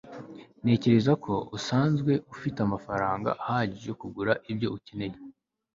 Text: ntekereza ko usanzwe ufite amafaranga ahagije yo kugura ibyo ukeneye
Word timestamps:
ntekereza 0.63 1.13
ko 1.23 1.33
usanzwe 1.57 2.11
ufite 2.33 2.57
amafaranga 2.67 3.29
ahagije 3.43 3.85
yo 3.91 3.97
kugura 4.01 4.33
ibyo 4.51 4.67
ukeneye 4.77 5.17